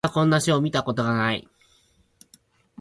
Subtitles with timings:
[0.03, 1.47] 私はこんな詩を見たことがない